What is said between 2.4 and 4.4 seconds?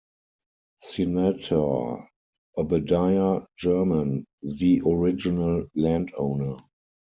Obadiah German,